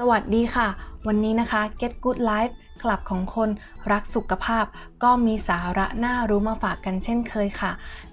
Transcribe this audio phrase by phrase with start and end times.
[0.00, 0.68] สวัสดีค่ะ
[1.06, 3.50] วันนี้นะคะ Get Good Life คลับของคน
[3.92, 4.64] รักสุขภาพ
[5.02, 7.72] ก็มีสาระน่ารู้มาฝากกันเช่นเคยค่ะ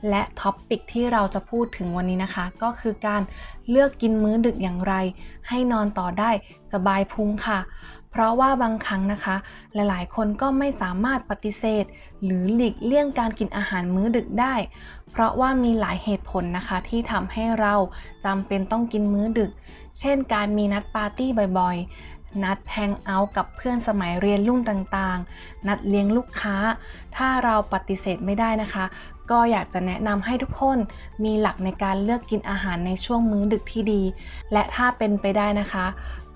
[0.10, 3.22] และท็อปปิกที่เราจะพูดถึงวันนี้นะคะ ก็คือการ
[3.70, 4.94] เลือกกินมื้อดึกอย่างไร
[5.50, 6.32] ให้นอนต่อได้
[6.74, 7.60] สบายพุงค่ะ
[8.18, 9.36] เพราะว่าบางครั้งนะคะ
[9.74, 11.86] หลายๆ คนก็ไม่สามารถปฏิเสธ
[12.24, 14.56] หรือหลีกเลี่ยงการกินอาหารมื้อดึกได้
[15.12, 17.74] เพราะว่ามีหลายเหตุผลนะคะที่ทำให้เรา
[18.26, 19.52] จำเป็นต้องกินมื้อดึก
[20.00, 26.56] เช่น การมีนัดปาร์ตี้บ่อยๆนัดแฮงเอาท์กับเพื่อนสมัยเรียนรุ่นต่างๆ นัดเลี้ยงลูกค้า
[27.16, 28.86] ถ้าเราปฏิเสธไม่ได้นะคะ
[29.32, 30.80] ก็อยากจะแนะนำให้ทุกคน
[31.24, 34.02] มีหลักในการเลือกกินอาหารในช่วงมื้อดึกที่ดี
[34.52, 35.86] และถ้าเป็นไปได้นะคะ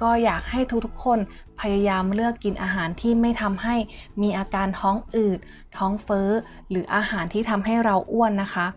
[0.02, 1.20] ก็อยากให้ทุกๆคน
[1.60, 3.76] พยายามเลือกกินอาหารที่ไม่ทำให้
[4.22, 5.40] มีอาการท้องอืด
[5.78, 6.30] ท้องเฟ้อ
[6.70, 8.68] หรืออาหารที่ทำให้เราอ้วนนะคะ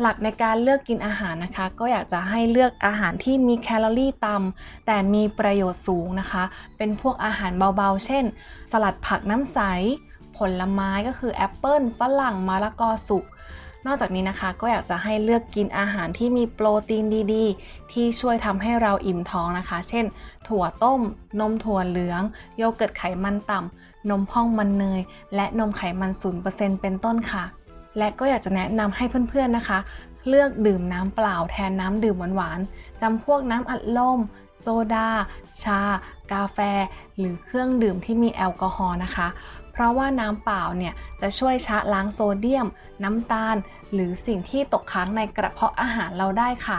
[0.00, 6.44] หลักในการเลือกกินอาหารนะคะ ก็อยากจะให้เลือกอาหารที่มีแคลอรี่ต่ำแต่มีประโยชน์สูงนะคะ
[6.76, 8.24] เป็นพวกอาหารเบาๆ เช่น
[8.70, 9.58] สลัดผักน้ำใส
[10.36, 13.24] ผลไม้ก็คือแอปเปิลฝรั่งมะละกอสุก
[13.86, 20.04] นอกจากนี้นะคะก็อยากจะให้เลือกกินอาหารที่มีโปรตีนดีๆ ที่ช่วยทำให้เราอิ่มท้องนะคะ เช่น
[20.48, 21.00] ถั่วต้ม
[21.40, 22.22] นมถั่วเหลือง
[22.56, 25.00] โยเกิร์ตไขมันต่ำนมพร่องมันเนย
[25.34, 26.10] และนมไขมัน
[26.46, 27.44] 0%เป็นต้นค่ะ
[27.98, 29.78] และก็อยากจะแนะนำให้เพื่อนๆนะคะ
[30.28, 34.20] เลือกดื่มน้ำเปล่าแทนน้ำดื่มหวานๆจำพวกน้ำอัดลม
[34.60, 35.08] โซดา
[35.62, 35.80] ชา
[36.32, 36.58] กาแฟ
[37.18, 39.28] หรือเครื่องดื่มที่มีแอลกอฮอล์นะคะ
[39.72, 42.66] เพราะว่าน้ำเปล่าเนี่ยจะช่วยชะล้างโซเดียม
[43.04, 43.56] น้ำตาล
[43.92, 46.78] หรือสิ่งที่ตกค้างในกระเพาะอาหารเราได้ค่ะ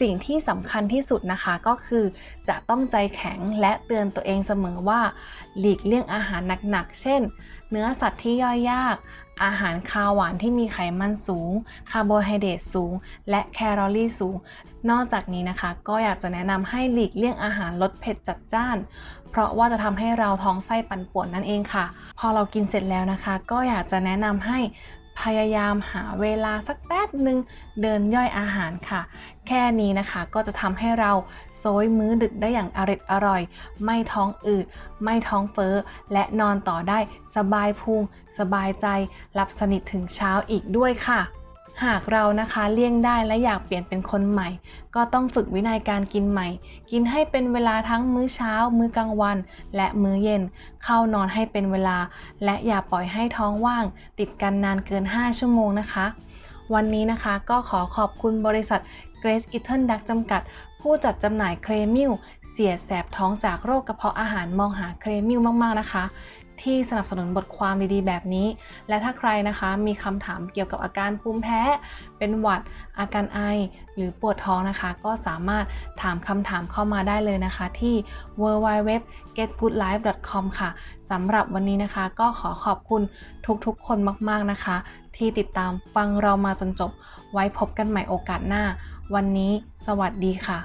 [0.00, 2.04] สิ่งที่สำคัญที่สุดนะคะก็คือ
[2.48, 5.00] จะต้องใจแข็งและเตือนตัวเองเสมอว่า
[5.58, 7.20] หลีกเลี่ยงอาหารหนักๆ เช่น
[7.70, 8.96] เนื้อสัตว์ที่ย่อยยาก
[9.44, 11.52] อาหารคาวหวานที่มีไขมันสูง
[11.90, 12.92] คาร์โบไฮเดรตสูง
[13.30, 14.36] และแคลอรี่สูง
[14.90, 18.76] นอกจากนี้นะคะ ก็อยากจะแนะนำให้หลีกเลี่ยงอาหารรสเผ็ดจัดจ้าน
[19.30, 21.84] เพราะว่าจะทำให้เราท้องไส้ปั่นป่วนนั่นเองค่ะ
[22.18, 24.58] พอเรากินเสร็จแล้วนะคะ ก็อยากจะแนะนำให้
[25.22, 27.38] พยายามหาเวลาสักแป๊บหนึ่ง
[27.82, 29.00] เดินย่อยอาหารค่ะ
[29.46, 31.12] แค่นี้นะคะก็จะทำให้เรา
[31.58, 33.42] โซยมื้อดึกได้อย่างอริดอร่อย
[33.84, 34.66] ไม่ท้องอืด
[35.04, 35.74] ไม่ท้องเฟ้อ
[36.12, 36.98] และนอนต่อได้
[37.36, 38.02] สบายพุง
[38.38, 38.86] สบายใจ
[39.34, 41.20] หลับสนิทถึงเช้าอีกด้วยค่ะ
[41.84, 44.48] หากเรานะคะเลี่ยงได้และอยากเปลี่ยนเป็นคนใหม่
[44.94, 46.48] ก็ต้องฝึกวินัยการกินใหม่
[46.90, 49.36] กินให้เป็นเวลาทั้งมื้อเช้า มื้อกลางวัน
[49.76, 50.42] และมื้อเย็น
[50.84, 51.98] เข้านอนให้เป็นเวลา
[52.44, 53.84] และอย่าปล่อยให้ท้องว่าง
[54.18, 56.06] ติดกันนานเกิน 5 ชั่วโมงนะคะ
[56.74, 58.80] วันนี้นะคะก็ขอขอบคุณบริษัท
[59.22, 60.42] Grace Eaton Duck จำกัด
[60.80, 62.10] ผู้จัดจำหน่ายเครมิล
[62.50, 66.04] เสียแสบท้องจากโรคกระเพาะอาหารมองหาเครมิลมากๆนะคะ
[66.62, 68.46] ที่สนับสนุนบทความดีๆ แบบนี้
[68.88, 71.60] และถ้าใครนะคะมีคำถามเกี่ยวกับอาการภูมิแพ้
[72.18, 72.60] เป็นหวัด
[72.98, 73.40] อาการไอ
[73.94, 75.64] หรือปวดท้องนะคะ ก็สามารถ
[76.02, 77.94] ถามคำถามเข้ามาได้เลยนะคะ ที่
[78.40, 80.70] www.getgoodlife.com ค่ะ
[81.10, 83.02] สำหรับวันนี้นะคะก็ขอขอบคุณ
[83.66, 84.76] ทุกๆ คนมากๆนะคะ
[85.16, 86.90] ที่ติดตามฟังเรามาจนจบ
[87.32, 88.62] ไว้พบกันใหม่โอกาสหน้า
[89.14, 89.52] วันนี้
[89.86, 90.58] สวัสดีค่ะ